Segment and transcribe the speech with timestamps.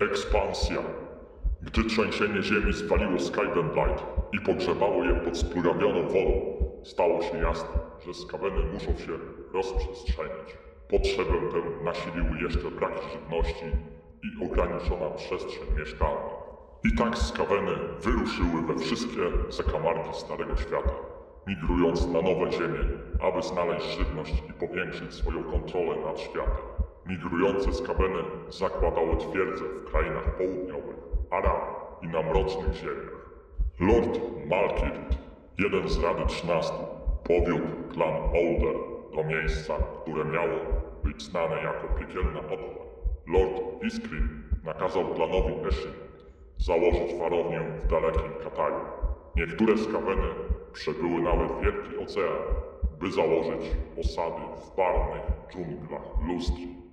[0.00, 0.82] Ekspansja.
[1.62, 7.68] Gdy trzęsienie ziemi spaliło Skyven Blight i pogrzebało je pod splugawioną wodą, stało się jasne,
[8.06, 9.12] że skaweny muszą się
[9.52, 10.58] rozprzestrzeniać.
[10.88, 13.66] Potrzebę tę nasiliły jeszcze braki żywności
[14.22, 16.47] i ograniczona przestrzeń mieszkalna.
[16.84, 20.92] I tak skaweny wyruszyły we wszystkie zakamarki Starego Świata,
[21.46, 22.84] migrując na nowe ziemie,
[23.20, 26.64] aby znaleźć żywność i powiększyć swoją kontrolę nad światem.
[27.06, 28.18] Migrujące skaweny
[28.48, 30.96] zakładały twierdze w krainach południowych,
[31.30, 31.60] Aram
[32.02, 33.28] i na mrocznych ziemiach.
[33.80, 35.18] Lord Malkirt,
[35.58, 36.84] jeden z Rady Trzynastu,
[37.24, 38.76] powiódł klan Older
[39.16, 40.58] do miejsca, które miało
[41.04, 42.88] być znane jako piekielna otchłań.
[43.26, 44.28] Lord Iskrin
[44.64, 46.07] nakazał klanowi Eshin
[46.58, 48.80] założyć warownię w dalekim Kataju.
[49.36, 50.28] Niektóre skaweny
[50.72, 52.36] przebyły nawet Wielki Ocean,
[53.00, 53.62] by założyć
[54.00, 56.87] osady w barwnych dżunglach lustr.